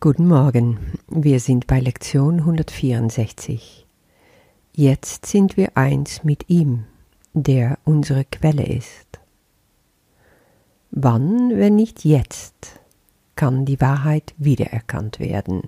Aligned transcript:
Guten 0.00 0.28
Morgen, 0.28 0.78
wir 1.08 1.40
sind 1.40 1.66
bei 1.66 1.80
Lektion 1.80 2.38
164. 2.38 3.84
Jetzt 4.72 5.26
sind 5.26 5.56
wir 5.56 5.76
eins 5.76 6.22
mit 6.22 6.48
ihm, 6.48 6.84
der 7.32 7.80
unsere 7.84 8.24
Quelle 8.24 8.64
ist. 8.64 9.18
Wann, 10.92 11.50
wenn 11.50 11.74
nicht 11.74 12.04
jetzt, 12.04 12.78
kann 13.34 13.64
die 13.64 13.80
Wahrheit 13.80 14.34
wiedererkannt 14.38 15.18
werden? 15.18 15.62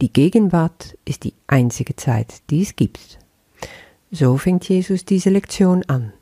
Die 0.00 0.12
Gegenwart 0.12 0.96
ist 1.04 1.24
die 1.24 1.34
einzige 1.48 1.96
Zeit, 1.96 2.48
die 2.50 2.62
es 2.62 2.76
gibt. 2.76 3.18
So 4.12 4.38
fängt 4.38 4.68
Jesus 4.68 5.04
diese 5.04 5.30
Lektion 5.30 5.82
an. 5.88 6.12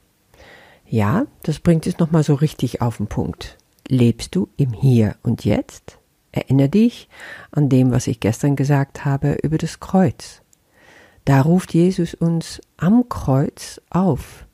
Ja, 0.88 1.26
das 1.42 1.58
bringt 1.58 1.86
es 1.86 1.98
nochmal 1.98 2.22
so 2.22 2.36
richtig 2.36 2.80
auf 2.80 2.96
den 2.96 3.06
Punkt. 3.06 3.58
Lebst 3.86 4.34
du 4.34 4.48
im 4.56 4.72
Hier 4.72 5.16
und 5.22 5.44
Jetzt? 5.44 5.98
Erinner 6.34 6.66
dich 6.66 7.08
an 7.52 7.68
dem, 7.68 7.92
was 7.92 8.08
ich 8.08 8.18
gestern 8.18 8.56
gesagt 8.56 9.04
habe 9.04 9.38
über 9.42 9.56
das 9.56 9.78
Kreuz. 9.78 10.42
Da 11.24 11.40
ruft 11.40 11.74
Jesus 11.74 12.12
uns 12.12 12.60
am 12.76 13.08
Kreuz 13.08 13.80
auf, 13.88 14.46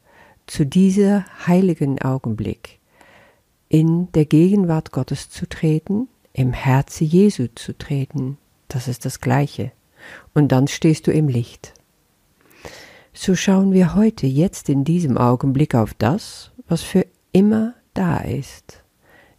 zu 0.46 0.66
dieser 0.66 1.24
heiligen 1.46 2.00
Augenblick, 2.02 2.80
in 3.70 4.12
der 4.12 4.26
Gegenwart 4.26 4.92
Gottes 4.92 5.30
zu 5.30 5.48
treten, 5.48 6.08
im 6.34 6.52
Herze 6.52 7.04
Jesu 7.04 7.46
zu 7.54 7.76
treten. 7.76 8.36
Das 8.68 8.86
ist 8.86 9.06
das 9.06 9.20
Gleiche. 9.20 9.72
Und 10.34 10.52
dann 10.52 10.68
stehst 10.68 11.06
du 11.06 11.12
im 11.12 11.28
Licht. 11.28 11.72
So 13.14 13.34
schauen 13.34 13.72
wir 13.72 13.94
heute, 13.94 14.26
jetzt 14.26 14.68
in 14.68 14.84
diesem 14.84 15.16
Augenblick 15.16 15.74
auf 15.74 15.94
das, 15.94 16.52
was 16.68 16.82
für 16.82 17.06
immer 17.32 17.74
da 17.94 18.18
ist 18.18 18.79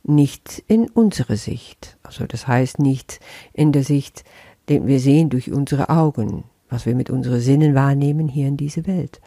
nicht 0.04 0.64
in 0.68 0.90
unsere 0.90 1.38
Sicht. 1.38 1.98
Also 2.04 2.26
das 2.26 2.48
heißt 2.48 2.80
nicht 2.80 3.20
in 3.54 3.72
der 3.72 3.84
Sicht, 3.84 4.24
den 4.70 4.88
wir 4.88 5.00
sehen 5.00 5.30
durch 5.30 5.52
unsere 5.52 5.90
Augen, 5.90 6.44
was 6.70 6.86
wir 6.86 6.96
mit 6.96 7.10
unseren 7.10 7.40
Sinnen 7.40 7.76
wahrnehmen 7.76 8.28
hier 8.28 8.48
in 8.48 8.58
dieser 8.58 8.88
Welt, 8.88 9.22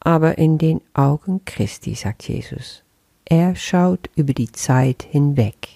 aber 0.00 0.38
in 0.38 0.58
den 0.58 0.80
Augen 0.94 1.44
Christi, 1.44 1.94
sagt 1.94 2.28
Jesus. 2.28 2.82
Er 3.24 3.54
schaut 3.56 4.08
über 4.16 4.32
die 4.32 4.50
Zeit 4.50 5.02
hinweg 5.02 5.68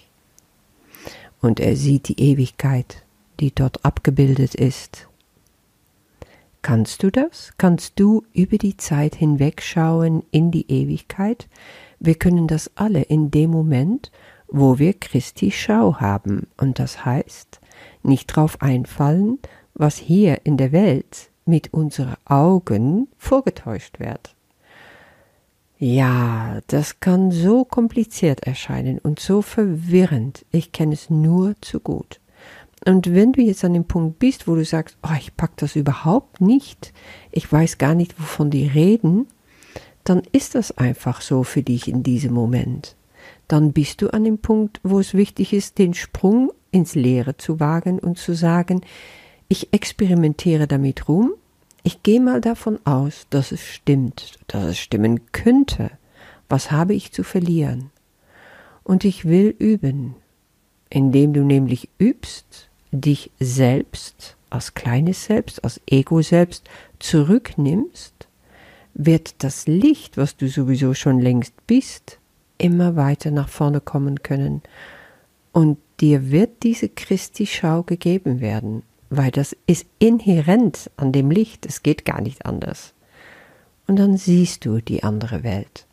und 1.39 1.59
er 1.59 1.75
sieht 1.75 2.07
die 2.07 2.19
Ewigkeit, 2.19 3.03
die 3.39 3.53
dort 3.53 3.85
abgebildet 3.85 4.55
ist. 4.55 5.07
Kannst 6.63 7.03
du 7.03 7.11
das? 7.11 7.51
Kannst 7.57 7.99
du 7.99 8.23
über 8.33 8.57
die 8.57 8.77
Zeit 8.77 9.15
hinwegschauen 9.15 10.23
in 10.31 10.49
die 10.49 10.71
Ewigkeit? 10.71 11.47
Wir 11.99 12.15
können 12.15 12.47
das 12.47 12.71
alle 12.75 13.01
in 13.01 13.31
dem 13.31 13.51
Moment, 13.51 14.11
wo 14.53 14.77
wir 14.77 14.93
Christi 14.93 15.51
Schau 15.51 15.95
haben, 15.95 16.47
und 16.57 16.79
das 16.79 17.03
heißt, 17.03 17.59
nicht 18.03 18.27
drauf 18.27 18.61
einfallen, 18.61 19.39
was 19.73 19.97
hier 19.97 20.45
in 20.45 20.57
der 20.57 20.71
Welt 20.71 21.31
mit 21.45 21.73
unseren 21.73 22.15
Augen 22.25 23.07
vorgetäuscht 23.17 23.99
wird. 23.99 24.35
Ja, 25.79 26.61
das 26.67 26.99
kann 26.99 27.31
so 27.31 27.65
kompliziert 27.65 28.41
erscheinen 28.41 28.99
und 28.99 29.19
so 29.19 29.41
verwirrend. 29.41 30.45
Ich 30.51 30.71
kenne 30.71 30.93
es 30.93 31.09
nur 31.09 31.55
zu 31.59 31.79
gut. 31.79 32.21
Und 32.85 33.13
wenn 33.13 33.33
du 33.33 33.41
jetzt 33.41 33.65
an 33.65 33.73
dem 33.73 33.85
Punkt 33.85 34.19
bist, 34.19 34.47
wo 34.47 34.55
du 34.55 34.63
sagst, 34.63 34.97
oh, 35.03 35.15
ich 35.17 35.35
pack 35.35 35.57
das 35.57 35.75
überhaupt 35.75 36.41
nicht, 36.41 36.93
ich 37.31 37.51
weiß 37.51 37.79
gar 37.79 37.95
nicht, 37.95 38.19
wovon 38.19 38.51
die 38.51 38.67
reden, 38.67 39.25
dann 40.03 40.21
ist 40.31 40.53
das 40.53 40.77
einfach 40.77 41.21
so 41.21 41.43
für 41.43 41.63
dich 41.63 41.87
in 41.87 42.03
diesem 42.03 42.33
Moment 42.33 42.95
dann 43.53 43.71
bist 43.71 44.01
du 44.01 44.11
an 44.11 44.23
dem 44.23 44.39
Punkt, 44.39 44.79
wo 44.81 44.99
es 44.99 45.13
wichtig 45.13 45.53
ist, 45.53 45.77
den 45.77 45.93
Sprung 45.93 46.51
ins 46.71 46.95
Leere 46.95 47.37
zu 47.37 47.59
wagen 47.59 47.99
und 47.99 48.17
zu 48.17 48.33
sagen, 48.33 48.81
ich 49.47 49.71
experimentiere 49.71 50.65
damit 50.65 51.07
rum, 51.07 51.33
ich 51.83 52.01
gehe 52.01 52.19
mal 52.19 52.41
davon 52.41 52.79
aus, 52.83 53.27
dass 53.29 53.51
es 53.51 53.63
stimmt, 53.63 54.39
dass 54.47 54.63
es 54.63 54.79
stimmen 54.79 55.31
könnte. 55.33 55.91
Was 56.49 56.71
habe 56.71 56.95
ich 56.95 57.11
zu 57.11 57.21
verlieren? 57.23 57.91
Und 58.83 59.03
ich 59.03 59.25
will 59.25 59.55
üben, 59.59 60.15
indem 60.89 61.33
du 61.33 61.43
nämlich 61.43 61.89
übst, 61.99 62.69
dich 62.91 63.29
selbst 63.39 64.35
als 64.49 64.73
kleines 64.73 65.25
Selbst, 65.25 65.63
als 65.63 65.79
Ego 65.85 66.23
selbst 66.23 66.67
zurücknimmst, 66.97 68.27
wird 68.95 69.43
das 69.43 69.67
Licht, 69.67 70.17
was 70.17 70.37
du 70.37 70.47
sowieso 70.47 70.95
schon 70.95 71.19
längst 71.19 71.53
bist, 71.67 72.17
immer 72.63 72.95
weiter 72.95 73.29
nach 73.29 73.49
vorne 73.49 73.81
kommen 73.81 74.23
können. 74.23 74.61
Und 75.51 75.77
dir 75.99 76.31
wird 76.31 76.63
diese 76.63 76.89
Christi-Schau 76.89 77.83
gegeben 77.83 78.39
werden, 78.39 78.83
weil 79.09 79.31
das 79.31 79.55
ist 79.67 79.85
inhärent 79.99 80.89
an 80.97 81.11
dem 81.11 81.29
Licht, 81.29 81.65
es 81.65 81.83
geht 81.83 82.05
gar 82.05 82.21
nicht 82.21 82.45
anders. 82.45 82.93
Und 83.85 83.97
dann 83.97 84.17
siehst 84.17 84.65
du 84.65 84.79
die 84.79 85.03
andere 85.03 85.43
Welt. 85.43 85.85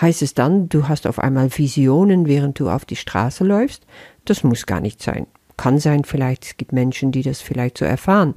Heißt 0.00 0.22
es 0.22 0.34
dann, 0.34 0.68
du 0.68 0.86
hast 0.86 1.06
auf 1.06 1.18
einmal 1.18 1.50
Visionen, 1.56 2.26
während 2.26 2.60
du 2.60 2.68
auf 2.68 2.84
die 2.84 2.96
Straße 2.96 3.42
läufst? 3.44 3.86
Das 4.24 4.44
muss 4.44 4.66
gar 4.66 4.80
nicht 4.80 5.02
sein. 5.02 5.26
Kann 5.56 5.78
sein, 5.78 6.04
vielleicht, 6.04 6.44
es 6.44 6.56
gibt 6.56 6.72
Menschen, 6.72 7.10
die 7.10 7.22
das 7.22 7.40
vielleicht 7.40 7.78
so 7.78 7.84
erfahren. 7.84 8.34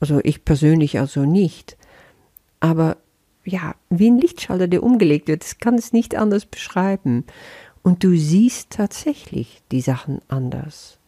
Also 0.00 0.20
ich 0.22 0.44
persönlich 0.44 0.98
also 0.98 1.24
nicht. 1.24 1.76
Aber 2.60 2.96
ja, 3.44 3.74
wie 3.90 4.10
ein 4.10 4.18
Lichtschalter, 4.18 4.68
der 4.68 4.82
umgelegt 4.82 5.28
wird. 5.28 5.44
Ich 5.44 5.58
kann 5.58 5.74
es 5.74 5.92
nicht 5.92 6.16
anders 6.16 6.46
beschreiben. 6.46 7.24
Und 7.82 8.04
du 8.04 8.16
siehst 8.16 8.70
tatsächlich 8.70 9.62
die 9.72 9.80
Sachen 9.80 10.20
anders. 10.28 10.98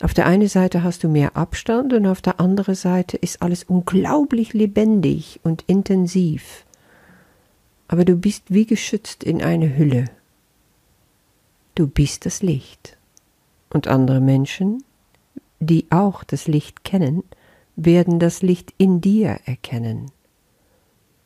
Auf 0.00 0.14
der 0.14 0.26
einen 0.26 0.48
Seite 0.48 0.84
hast 0.84 1.02
du 1.02 1.08
mehr 1.08 1.36
Abstand 1.36 1.92
und 1.92 2.06
auf 2.06 2.20
der 2.20 2.38
anderen 2.38 2.74
Seite 2.74 3.16
ist 3.16 3.42
alles 3.42 3.64
unglaublich 3.64 4.52
lebendig 4.52 5.40
und 5.42 5.64
intensiv. 5.66 6.64
Aber 7.88 8.04
du 8.04 8.14
bist 8.16 8.44
wie 8.48 8.66
geschützt 8.66 9.24
in 9.24 9.42
eine 9.42 9.76
Hülle. 9.76 10.04
Du 11.74 11.88
bist 11.88 12.26
das 12.26 12.42
Licht. 12.42 12.96
Und 13.70 13.88
andere 13.88 14.20
Menschen, 14.20 14.84
die 15.58 15.86
auch 15.90 16.22
das 16.22 16.46
Licht 16.46 16.84
kennen, 16.84 17.24
werden 17.76 18.18
das 18.18 18.42
Licht 18.42 18.74
in 18.78 19.00
dir 19.00 19.40
erkennen. 19.46 20.10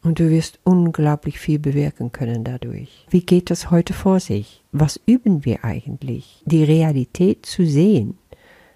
Und 0.03 0.19
du 0.19 0.31
wirst 0.31 0.59
unglaublich 0.65 1.39
viel 1.39 1.61
bewirken 1.61 2.11
können 2.11 2.43
dadurch. 2.43 3.07
Wie 3.09 3.25
geht 3.25 3.51
das 3.51 3.71
heute 3.71 3.93
vor 3.93 4.19
sich? 4.19 4.65
Was 4.73 5.01
üben 5.07 5.45
wir 5.45 5.65
eigentlich? 5.65 6.43
Die 6.45 6.65
Realität 6.65 7.47
zu 7.47 7.65
sehen. 7.65 8.19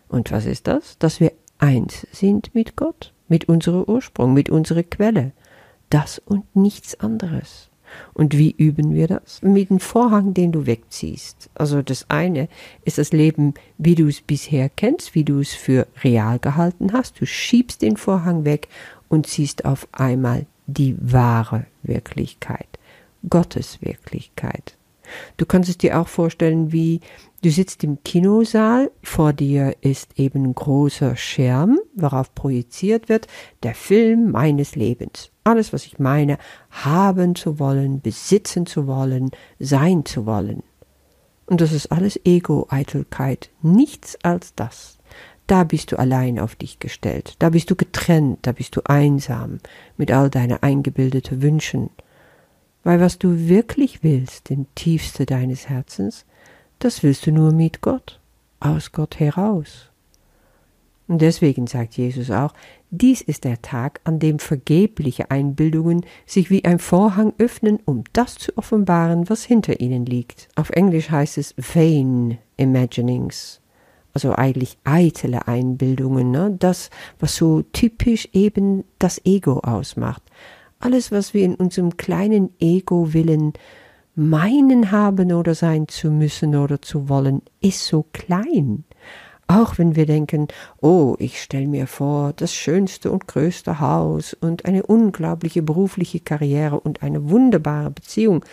Und 0.08 0.30
was 0.30 0.46
ist 0.46 0.68
das? 0.68 0.98
Dass 0.98 1.18
wir 1.18 1.32
eins 1.58 2.06
sind 2.12 2.54
mit 2.54 2.76
Gott, 2.76 3.12
mit 3.28 3.48
unserem 3.48 3.82
Ursprung, 3.84 4.34
mit 4.34 4.50
unserer 4.50 4.84
Quelle. 4.84 5.32
Das 5.90 6.20
und 6.20 6.54
nichts 6.54 7.00
anderes. 7.00 7.70
Und 8.14 8.36
wie 8.36 8.50
üben 8.50 8.94
wir 8.94 9.08
das? 9.08 9.42
Mit 9.42 9.70
dem 9.70 9.80
Vorhang, 9.80 10.34
den 10.34 10.52
du 10.52 10.66
wegziehst. 10.66 11.50
Also 11.54 11.82
das 11.82 12.08
eine 12.08 12.48
ist 12.84 12.98
das 12.98 13.12
Leben, 13.12 13.54
wie 13.78 13.94
du 13.94 14.08
es 14.08 14.20
bisher 14.20 14.68
kennst, 14.68 15.14
wie 15.14 15.24
du 15.24 15.40
es 15.40 15.54
für 15.54 15.86
real 16.02 16.38
gehalten 16.38 16.92
hast. 16.92 17.20
Du 17.20 17.26
schiebst 17.26 17.82
den 17.82 17.96
Vorhang 17.96 18.44
weg 18.44 18.68
und 19.08 19.26
ziehst 19.26 19.64
auf 19.64 19.88
einmal 19.92 20.46
die 20.66 20.96
wahre 21.00 21.66
Wirklichkeit, 21.82 22.68
Gottes 23.28 23.80
Wirklichkeit. 23.80 24.76
Du 25.36 25.46
kannst 25.46 25.68
es 25.68 25.78
dir 25.78 26.00
auch 26.00 26.08
vorstellen, 26.08 26.72
wie 26.72 27.00
du 27.42 27.50
sitzt 27.50 27.84
im 27.84 28.02
Kinosaal, 28.02 28.90
vor 29.02 29.32
dir 29.32 29.76
ist 29.80 30.18
eben 30.18 30.44
ein 30.44 30.54
großer 30.54 31.16
Schirm, 31.16 31.78
worauf 31.94 32.34
projiziert 32.34 33.08
wird 33.08 33.28
der 33.62 33.74
Film 33.74 34.32
meines 34.32 34.74
Lebens. 34.74 35.30
Alles, 35.44 35.72
was 35.72 35.86
ich 35.86 35.98
meine, 35.98 36.38
haben 36.70 37.36
zu 37.36 37.58
wollen, 37.60 38.00
besitzen 38.00 38.66
zu 38.66 38.86
wollen, 38.86 39.30
sein 39.58 40.04
zu 40.04 40.26
wollen. 40.26 40.64
Und 41.46 41.60
das 41.60 41.70
ist 41.70 41.92
alles 41.92 42.18
Ego-Eitelkeit, 42.24 43.50
nichts 43.62 44.18
als 44.24 44.56
das 44.56 44.95
da 45.46 45.64
bist 45.64 45.92
du 45.92 45.98
allein 45.98 46.38
auf 46.38 46.56
dich 46.56 46.78
gestellt, 46.78 47.36
da 47.38 47.50
bist 47.50 47.70
du 47.70 47.76
getrennt, 47.76 48.40
da 48.42 48.52
bist 48.52 48.76
du 48.76 48.80
einsam 48.84 49.58
mit 49.96 50.10
all 50.10 50.30
deinen 50.30 50.62
eingebildeten 50.62 51.42
Wünschen. 51.42 51.90
Weil 52.82 53.00
was 53.00 53.18
du 53.18 53.48
wirklich 53.48 54.02
willst, 54.02 54.50
im 54.50 54.66
tiefste 54.74 55.26
deines 55.26 55.68
Herzens, 55.68 56.24
das 56.78 57.02
willst 57.02 57.26
du 57.26 57.32
nur 57.32 57.52
mit 57.52 57.80
Gott, 57.80 58.20
aus 58.60 58.92
Gott 58.92 59.18
heraus. 59.18 59.90
Und 61.08 61.22
deswegen 61.22 61.68
sagt 61.68 61.96
Jesus 61.96 62.30
auch, 62.30 62.52
dies 62.90 63.20
ist 63.20 63.44
der 63.44 63.62
Tag, 63.62 64.00
an 64.04 64.18
dem 64.18 64.38
vergebliche 64.40 65.30
Einbildungen 65.30 66.04
sich 66.26 66.50
wie 66.50 66.64
ein 66.64 66.80
Vorhang 66.80 67.32
öffnen, 67.38 67.78
um 67.84 68.02
das 68.12 68.34
zu 68.36 68.56
offenbaren, 68.56 69.28
was 69.28 69.44
hinter 69.44 69.80
ihnen 69.80 70.06
liegt. 70.06 70.48
Auf 70.56 70.70
Englisch 70.70 71.10
heißt 71.10 71.38
es 71.38 71.54
vain 71.58 72.38
imaginings 72.56 73.60
also 74.16 74.32
eigentlich 74.32 74.78
eitle 74.84 75.46
Einbildungen, 75.46 76.30
ne? 76.30 76.56
das, 76.58 76.88
was 77.20 77.36
so 77.36 77.60
typisch 77.60 78.30
eben 78.32 78.84
das 78.98 79.20
Ego 79.26 79.58
ausmacht. 79.58 80.22
Alles, 80.78 81.12
was 81.12 81.34
wir 81.34 81.44
in 81.44 81.54
unserem 81.54 81.98
kleinen 81.98 82.48
Ego-Willen 82.58 83.52
meinen 84.14 84.90
haben 84.90 85.34
oder 85.34 85.54
sein 85.54 85.86
zu 85.88 86.10
müssen 86.10 86.56
oder 86.56 86.80
zu 86.80 87.10
wollen, 87.10 87.42
ist 87.60 87.84
so 87.84 88.06
klein. 88.14 88.84
Auch 89.48 89.76
wenn 89.76 89.96
wir 89.96 90.06
denken, 90.06 90.48
oh, 90.80 91.16
ich 91.18 91.42
stelle 91.42 91.68
mir 91.68 91.86
vor, 91.86 92.32
das 92.32 92.54
schönste 92.54 93.10
und 93.10 93.28
größte 93.28 93.80
Haus 93.80 94.32
und 94.32 94.64
eine 94.64 94.84
unglaubliche 94.86 95.60
berufliche 95.60 96.20
Karriere 96.20 96.80
und 96.80 97.02
eine 97.02 97.28
wunderbare 97.28 97.90
Beziehung. 97.90 98.46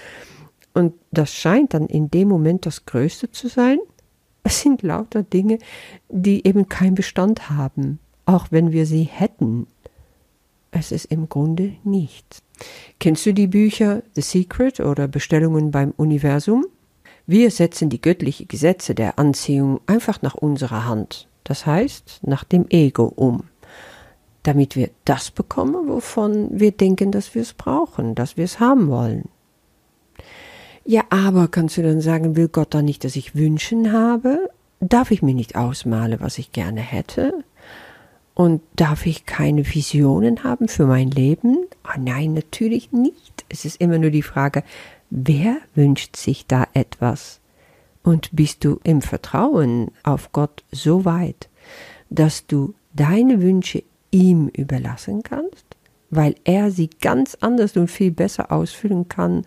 Und 0.73 0.93
das 1.11 1.33
scheint 1.33 1.73
dann 1.73 1.85
in 1.85 2.11
dem 2.11 2.27
Moment 2.27 2.65
das 2.65 2.85
Größte 2.85 3.31
zu 3.31 3.47
sein. 3.47 3.79
Es 4.43 4.61
sind 4.61 4.81
lauter 4.81 5.23
Dinge, 5.23 5.59
die 6.09 6.45
eben 6.45 6.67
keinen 6.67 6.95
Bestand 6.95 7.49
haben, 7.49 7.99
auch 8.25 8.47
wenn 8.51 8.71
wir 8.71 8.85
sie 8.85 9.03
hätten. 9.03 9.67
Es 10.71 10.91
ist 10.91 11.05
im 11.05 11.29
Grunde 11.29 11.73
nichts. 11.83 12.41
Kennst 12.99 13.25
du 13.25 13.33
die 13.33 13.47
Bücher 13.47 14.03
The 14.15 14.21
Secret 14.21 14.79
oder 14.79 15.07
Bestellungen 15.07 15.71
beim 15.71 15.93
Universum? 15.95 16.65
Wir 17.25 17.51
setzen 17.51 17.89
die 17.89 18.01
göttlichen 18.01 18.49
Gesetze 18.49 18.95
der 18.95 19.17
Anziehung 19.17 19.79
einfach 19.87 20.21
nach 20.21 20.35
unserer 20.35 20.85
Hand, 20.85 21.27
das 21.45 21.65
heißt 21.65 22.19
nach 22.23 22.43
dem 22.43 22.65
Ego 22.69 23.05
um, 23.05 23.45
damit 24.43 24.75
wir 24.75 24.89
das 25.05 25.31
bekommen, 25.31 25.87
wovon 25.87 26.49
wir 26.51 26.71
denken, 26.73 27.11
dass 27.11 27.33
wir 27.33 27.41
es 27.41 27.53
brauchen, 27.53 28.13
dass 28.13 28.35
wir 28.35 28.43
es 28.43 28.59
haben 28.59 28.89
wollen. 28.89 29.29
Ja, 30.85 31.03
aber 31.09 31.47
kannst 31.47 31.77
du 31.77 31.81
dann 31.81 32.01
sagen, 32.01 32.35
will 32.35 32.49
Gott 32.49 32.73
dann 32.73 32.85
nicht, 32.85 33.03
dass 33.03 33.15
ich 33.15 33.35
Wünschen 33.35 33.93
habe? 33.93 34.49
Darf 34.81 35.11
ich 35.11 35.21
mir 35.21 35.33
nicht 35.33 35.55
ausmalen, 35.55 36.19
was 36.19 36.37
ich 36.37 36.51
gerne 36.51 36.81
hätte? 36.81 37.43
Und 38.33 38.61
darf 38.75 39.05
ich 39.05 39.25
keine 39.25 39.65
Visionen 39.65 40.43
haben 40.43 40.67
für 40.67 40.85
mein 40.85 41.09
Leben? 41.09 41.65
Ah, 41.83 41.97
nein, 41.97 42.33
natürlich 42.33 42.91
nicht. 42.91 43.45
Es 43.47 43.63
ist 43.63 43.79
immer 43.79 43.97
nur 43.97 44.09
die 44.09 44.23
Frage, 44.23 44.63
wer 45.09 45.57
wünscht 45.73 46.17
sich 46.17 46.47
da 46.47 46.67
etwas? 46.73 47.39
Und 48.03 48.29
bist 48.33 48.65
du 48.65 48.81
im 48.83 49.01
Vertrauen 49.01 49.91
auf 50.03 50.33
Gott 50.33 50.63
so 50.71 51.05
weit, 51.05 51.47
dass 52.09 52.45
du 52.45 52.73
deine 52.93 53.41
Wünsche 53.41 53.83
ihm 54.11 54.49
überlassen 54.49 55.23
kannst, 55.23 55.65
weil 56.09 56.35
er 56.43 56.71
sie 56.71 56.89
ganz 56.89 57.37
anders 57.39 57.77
und 57.77 57.89
viel 57.89 58.11
besser 58.11 58.51
ausfüllen 58.51 59.07
kann 59.07 59.45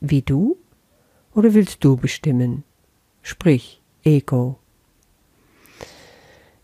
wie 0.00 0.22
du? 0.22 0.56
Oder 1.36 1.52
willst 1.52 1.84
du 1.84 1.96
bestimmen? 1.96 2.64
Sprich, 3.20 3.82
Ego. 4.02 4.56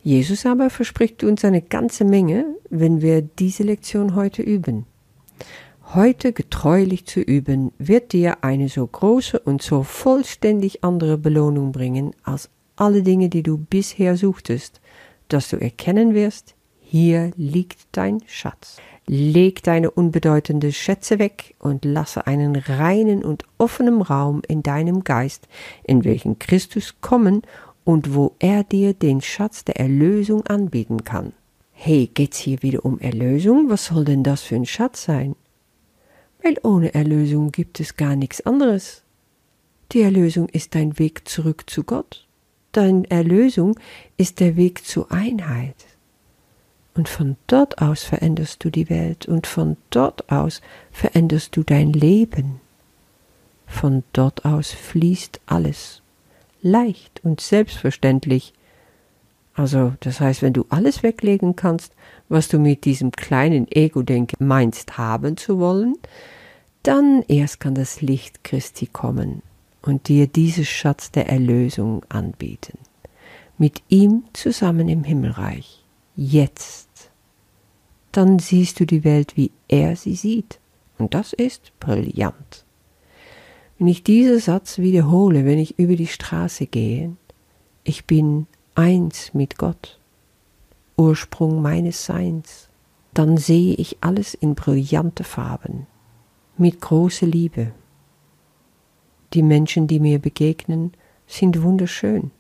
Jesus 0.03 0.47
aber 0.47 0.71
verspricht 0.71 1.23
uns 1.25 1.45
eine 1.45 1.61
ganze 1.61 2.07
Menge, 2.07 2.47
wenn 2.71 3.03
wir 3.03 3.21
diese 3.21 3.65
Lektion 3.65 4.15
heute 4.15 4.41
üben. 4.41 4.87
Heute 5.93 6.33
getreulich 6.33 7.05
zu 7.05 7.21
üben, 7.21 7.73
wird 7.77 8.15
dir 8.15 8.43
eine 8.45 8.71
so 8.71 8.87
große 8.87 9.39
und 9.41 9.61
so 9.61 9.83
vollständig 9.83 10.83
andere 10.83 11.19
Belohnung 11.19 11.71
bringen 11.71 12.13
als 12.23 12.49
alle 12.75 13.03
Dinge, 13.03 13.29
die 13.29 13.43
du 13.43 13.59
bisher 13.59 14.17
suchtest, 14.17 14.81
dass 15.29 15.51
du 15.51 15.61
erkennen 15.61 16.15
wirst, 16.15 16.55
hier 16.81 17.31
liegt 17.37 17.89
dein 17.93 18.23
Schatz. 18.27 18.79
Leg 19.15 19.63
deine 19.63 19.91
unbedeutende 19.91 20.73
Schätze 20.73 21.19
weg 21.19 21.55
und 21.59 21.85
lasse 21.85 22.27
einen 22.27 22.57
reinen 22.57 23.23
und 23.23 23.45
offenen 23.59 24.01
Raum 24.01 24.41
in 24.49 24.63
deinem 24.63 25.05
Geist, 25.05 25.49
in 25.85 26.05
welchen 26.05 26.39
Christus 26.39 26.95
kommen 27.03 27.43
und 27.85 28.15
wo 28.15 28.35
er 28.39 28.65
dir 28.65 28.95
den 28.95 29.21
Schatz 29.21 29.67
der 29.67 29.79
Erlösung 29.79 30.47
anbieten 30.47 31.05
kann. 31.05 31.35
Hey, 31.73 32.09
geht's 32.15 32.39
hier 32.39 32.63
wieder 32.63 32.87
um 32.87 32.99
Erlösung? 33.01 33.69
Was 33.69 33.85
soll 33.85 34.07
denn 34.07 34.23
das 34.23 34.41
für 34.41 34.57
ein 34.57 34.65
Schatz 34.65 35.05
sein? 35.05 35.37
Weil 36.43 36.57
ohne 36.63 36.95
Erlösung 36.95 37.53
gibt 37.53 37.81
es 37.81 37.99
gar 37.99 38.17
nichts 38.17 38.41
anderes. 38.47 39.03
Die 39.93 40.01
Erlösung 40.01 40.49
ist 40.49 40.75
dein 40.75 40.99
Weg 40.99 41.29
zurück 41.29 41.65
zu 41.69 41.85
Gott. 41.85 42.27
Deine 42.73 43.11
Erlösung 43.11 43.79
ist 44.17 44.41
der 44.41 44.57
Weg 44.57 44.87
zur 44.87 45.13
Einheit. 45.13 45.77
Und 46.95 47.09
von 47.09 47.37
dort 47.47 47.81
aus 47.81 48.05
veränderst 48.05 48.63
du 48.65 48.71
die 48.71 48.91
Welt 48.91 49.27
und 49.27 49.47
von 49.47 49.77
dort 49.91 50.31
aus 50.31 50.61
veränderst 50.91 51.57
du 51.57 51.63
dein 51.63 51.93
Leben. 51.93 52.61
Von 53.67 54.05
dort 54.13 54.45
aus 54.45 54.73
fließt 54.73 55.41
alles 55.47 56.03
leicht 56.63 57.21
und 57.25 57.41
selbstverständlich. 57.41 58.55
Also, 59.55 59.95
das 60.01 60.21
heißt, 60.21 60.43
wenn 60.43 60.53
du 60.53 60.65
alles 60.71 61.03
weglegen 61.03 61.57
kannst, 61.57 61.93
was 62.29 62.49
du 62.49 62.59
mit 62.59 62.85
diesem 62.85 63.11
kleinen 63.13 63.71
Ego-Denken 63.71 64.47
meinst 64.47 64.97
haben 64.97 65.37
zu 65.37 65.59
wollen, 65.59 65.97
dann 66.83 67.23
erst 67.29 67.61
kann 67.61 67.75
das 67.75 68.01
Licht 68.01 68.45
Christi 68.45 68.87
kommen 68.87 69.43
und 69.83 70.09
dir 70.09 70.27
dieses 70.27 70.69
Schatz 70.69 71.11
der 71.11 71.29
Erlösung 71.29 72.05
anbieten. 72.09 72.79
Mit 73.59 73.83
ihm 73.89 74.25
zusammen 74.33 74.89
im 74.89 75.05
Himmelreich. 75.05 75.82
Jetzt. 76.15 77.11
Dann 78.13 78.39
siehst 78.39 78.79
du 78.81 78.87
die 78.87 79.05
Welt, 79.05 79.37
wie 79.37 79.51
er 79.69 79.97
sie 79.97 80.15
sieht. 80.15 80.61
Und 80.99 81.15
das 81.15 81.33
ist 81.33 81.73
brillant. 81.81 82.65
Wenn 83.79 83.89
ich 83.89 84.05
diesen 84.05 84.39
Satz 84.39 84.79
wiederhole, 84.79 85.45
wenn 85.45 85.59
ich 85.59 85.79
über 85.79 85.97
die 85.97 86.07
Straße 86.07 86.67
gehe, 86.67 87.17
ich 87.83 88.07
bin 88.07 88.47
eins 88.75 89.35
mit 89.35 89.59
Gott, 89.59 89.99
Ursprung 90.97 91.63
meines 91.63 92.05
Seins, 92.05 92.69
dann 93.15 93.37
sehe 93.37 93.75
ich 93.75 93.99
alles 94.01 94.35
in 94.35 94.55
brillante 94.55 95.25
Farben, 95.25 95.87
mit 96.57 96.81
großer 96.81 97.27
Liebe. 97.27 97.73
Die 99.33 99.43
Menschen, 99.43 99.87
die 99.87 99.99
mir 99.99 100.19
begegnen, 100.19 100.93
sind 101.27 101.63
wunderschön. 101.63 102.31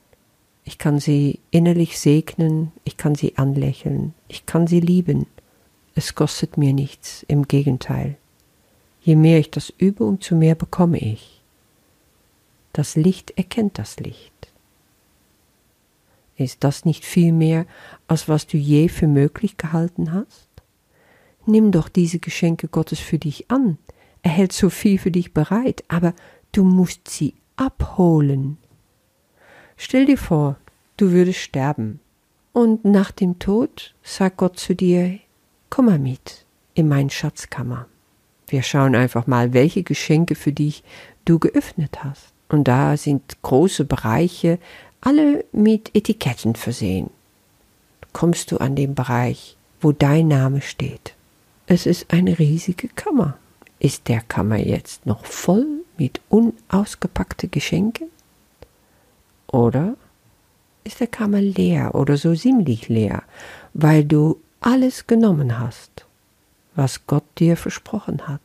Ich 0.65 0.79
kann 0.79 1.01
sie 1.01 1.41
innerlich 1.51 1.99
segnen, 1.99 2.73
ich 2.85 2.97
kann 2.97 3.15
sie 3.15 3.37
anlächeln, 3.37 4.15
ich 4.29 4.47
kann 4.47 4.67
sie 4.67 4.81
lieben. 4.81 5.27
Es 5.95 6.15
kostet 6.15 6.57
mir 6.57 6.73
nichts, 6.73 7.25
im 7.29 7.49
Gegenteil. 7.49 8.17
Je 9.03 9.17
mehr 9.17 9.39
ich 9.39 9.51
das 9.51 9.73
übe, 9.77 10.05
umso 10.05 10.37
mehr 10.37 10.55
bekomme 10.55 10.99
ich. 10.99 11.43
Das 12.73 12.97
Licht 12.97 13.33
erkennt 13.33 13.79
das 13.79 13.99
Licht. 13.99 14.33
Ist 16.37 16.65
das 16.65 16.85
nicht 16.85 17.05
viel 17.05 17.33
mehr, 17.33 17.67
als 18.07 18.29
was 18.29 18.47
du 18.47 18.57
je 18.57 18.89
für 18.89 19.09
möglich 19.09 19.57
gehalten 19.57 20.13
hast? 20.13 20.49
Nimm 21.45 21.73
doch 21.73 21.89
diese 21.89 22.21
Geschenke 22.21 22.69
Gottes 22.69 23.01
für 23.01 23.19
dich 23.19 23.51
an. 23.51 23.79
Er 24.23 24.31
hält 24.31 24.53
so 24.53 24.71
viel 24.71 24.99
für 24.99 25.11
dich 25.11 25.35
bereit, 25.35 25.85
aber 25.89 26.15
du 26.53 26.65
musst 26.65 27.09
sie 27.09 27.35
abholen. 27.57 28.59
Stell 29.85 30.07
dir 30.07 30.17
vor, 30.17 30.55
du 30.97 31.11
würdest 31.11 31.41
sterben. 31.41 31.99
Und 32.53 32.85
nach 32.85 33.11
dem 33.11 33.41
Tod 33.41 33.93
sagt 34.05 34.37
Gott 34.37 34.57
zu 34.57 34.77
dir, 34.77 35.19
komm 35.71 35.87
mal 35.87 35.99
mit 35.99 36.45
in 36.75 36.87
mein 36.87 37.11
Schatzkammer. 37.11 37.87
Wir 38.47 38.63
schauen 38.63 38.95
einfach 38.95 39.27
mal, 39.27 39.53
welche 39.53 39.83
Geschenke 39.83 40.37
für 40.37 40.53
dich 40.53 40.85
du 41.25 41.41
geöffnet 41.41 42.05
hast. 42.05 42.33
Und 42.49 42.69
da 42.69 42.97
sind 42.97 43.43
große 43.43 43.85
Bereiche, 43.85 44.61
alle 45.01 45.45
mit 45.51 45.91
Etiketten 45.97 46.55
versehen. 46.55 47.11
Kommst 48.13 48.53
du 48.53 48.59
an 48.59 48.77
den 48.77 48.95
Bereich, 48.95 49.57
wo 49.81 49.91
dein 49.91 50.29
Name 50.29 50.61
steht. 50.61 51.15
Es 51.67 51.87
ist 51.87 52.13
eine 52.13 52.39
riesige 52.39 52.87
Kammer. 52.87 53.37
Ist 53.81 54.07
der 54.07 54.21
Kammer 54.21 54.59
jetzt 54.59 55.07
noch 55.07 55.27
voll 55.27 55.67
mit 55.99 56.21
unausgepackte 56.29 57.49
Geschenke? 57.49 58.07
Oder 59.53 59.95
ist 60.83 60.99
der 60.99 61.07
Kammer 61.07 61.41
leer 61.41 61.95
oder 61.95 62.17
so 62.17 62.35
ziemlich 62.35 62.89
leer, 62.89 63.23
weil 63.73 64.05
du 64.05 64.41
alles 64.61 65.07
genommen 65.07 65.61
hast? 65.61 66.07
was 66.75 67.07
Gott 67.07 67.25
dir 67.39 67.57
versprochen 67.57 68.29
hat, 68.29 68.41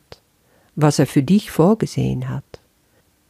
was 0.76 0.98
er 0.98 1.06
für 1.06 1.22
dich 1.22 1.50
vorgesehen 1.50 2.28
hat. 2.28 2.44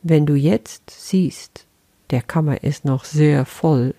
Wenn 0.03 0.27
du 0.27 0.35
jetzt 0.35 0.91
siehst, 0.91 1.67
der 2.11 2.23
Kammer 2.23 2.63
ist 2.63 2.85
noch 2.85 3.05
sehr 3.05 3.45
voll, 3.45 3.95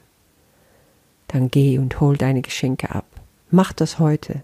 dann 1.28 1.50
geh 1.50 1.78
und 1.78 2.00
hol 2.00 2.18
deine 2.18 2.42
Geschenke 2.42 2.90
ab. 2.94 3.06
Mach 3.52 3.74
das 3.74 4.00
heute, 4.00 4.44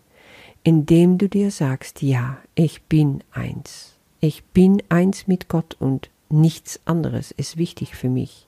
indem 0.63 1.17
du 1.17 1.27
dir 1.27 1.51
sagst, 1.51 2.01
ja, 2.01 2.37
ich 2.53 2.83
bin 2.83 3.23
eins. 3.31 3.93
Ich 4.19 4.43
bin 4.43 4.81
eins 4.89 5.27
mit 5.27 5.47
Gott 5.47 5.75
und 5.79 6.09
nichts 6.29 6.79
anderes 6.85 7.31
ist 7.31 7.57
wichtig 7.57 7.95
für 7.95 8.09
mich. 8.09 8.44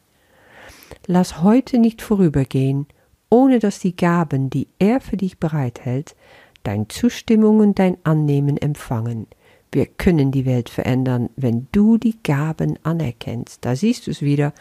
Lass 1.05 1.41
heute 1.41 1.77
nicht 1.77 2.01
vorübergehen, 2.01 2.87
ohne 3.29 3.59
dass 3.59 3.79
die 3.79 3.95
Gaben, 3.95 4.49
die 4.49 4.67
er 4.79 5.01
für 5.01 5.17
dich 5.17 5.37
bereithält, 5.37 6.15
dein 6.63 6.89
Zustimmung 6.89 7.59
und 7.59 7.79
dein 7.79 7.97
Annehmen 8.03 8.57
empfangen. 8.57 9.27
Wir 9.71 9.85
können 9.85 10.31
die 10.31 10.45
Welt 10.45 10.69
verändern, 10.69 11.29
wenn 11.35 11.67
du 11.71 11.97
die 11.97 12.15
Gaben 12.23 12.79
anerkennst. 12.83 13.63
Da 13.65 13.75
siehst 13.75 14.07
du 14.07 14.11
es 14.11 14.21
wieder. 14.21 14.53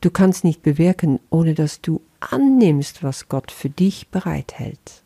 Du 0.00 0.10
kannst 0.10 0.42
nicht 0.42 0.62
bewirken, 0.62 1.20
ohne 1.30 1.54
dass 1.54 1.80
du 1.80 2.00
annimmst, 2.20 3.02
was 3.02 3.28
Gott 3.28 3.52
für 3.52 3.70
dich 3.70 4.08
bereithält. 4.08 5.02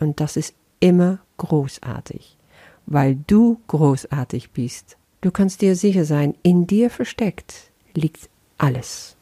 Und 0.00 0.20
das 0.20 0.36
ist 0.36 0.54
immer 0.80 1.20
großartig, 1.36 2.36
weil 2.86 3.16
du 3.26 3.60
großartig 3.68 4.50
bist. 4.50 4.96
Du 5.20 5.30
kannst 5.30 5.60
dir 5.60 5.76
sicher 5.76 6.04
sein, 6.04 6.34
in 6.42 6.66
dir 6.66 6.90
versteckt 6.90 7.70
liegt 7.94 8.28
alles. 8.58 9.16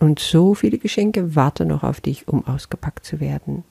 Und 0.00 0.18
so 0.18 0.54
viele 0.54 0.78
Geschenke 0.78 1.36
warten 1.36 1.68
noch 1.68 1.84
auf 1.84 2.00
dich, 2.00 2.26
um 2.26 2.46
ausgepackt 2.46 3.04
zu 3.04 3.20
werden. 3.20 3.64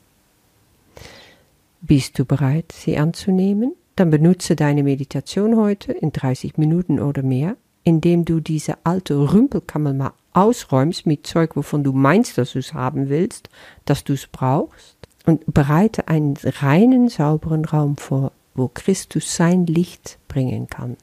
Bist 1.81 2.17
du 2.19 2.23
bereit, 2.23 2.71
sie 2.71 2.97
anzunehmen? 2.97 3.73
Dann 3.95 4.11
benutze 4.11 4.55
deine 4.55 4.83
Meditation 4.83 5.57
heute 5.57 5.91
in 5.91 6.13
30 6.13 6.57
Minuten 6.57 6.99
oder 6.99 7.23
mehr, 7.23 7.57
indem 7.83 8.25
du 8.25 8.39
diese 8.39 8.77
alte 8.85 9.33
Rümpelkammer 9.33 9.93
mal 9.93 10.13
ausräumst 10.33 11.05
mit 11.05 11.25
Zeug, 11.25 11.55
wovon 11.55 11.83
du 11.83 11.91
meinst, 11.93 12.37
dass 12.37 12.53
du 12.53 12.59
es 12.59 12.73
haben 12.73 13.09
willst, 13.09 13.49
dass 13.85 14.03
du 14.03 14.13
es 14.13 14.27
brauchst, 14.27 14.97
und 15.25 15.53
bereite 15.53 16.07
einen 16.07 16.35
reinen, 16.37 17.09
sauberen 17.09 17.65
Raum 17.65 17.97
vor, 17.97 18.31
wo 18.55 18.67
Christus 18.67 19.35
sein 19.35 19.65
Licht 19.65 20.17
bringen 20.27 20.67
kann. 20.67 20.97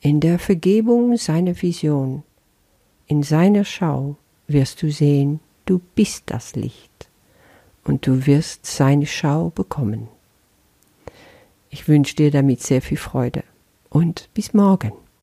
In 0.00 0.20
der 0.20 0.38
Vergebung 0.38 1.16
seiner 1.16 1.60
Vision, 1.60 2.22
in 3.06 3.22
seiner 3.22 3.64
Schau 3.64 4.16
wirst 4.52 4.82
du 4.82 4.90
sehen, 4.90 5.40
du 5.66 5.80
bist 5.94 6.24
das 6.26 6.54
Licht 6.54 7.08
und 7.84 8.06
du 8.06 8.26
wirst 8.26 8.66
seine 8.66 9.06
Schau 9.06 9.50
bekommen. 9.50 10.08
Ich 11.70 11.88
wünsche 11.88 12.16
dir 12.16 12.30
damit 12.30 12.60
sehr 12.62 12.82
viel 12.82 12.98
Freude 12.98 13.44
und 13.88 14.28
bis 14.34 14.54
morgen. 14.54 14.92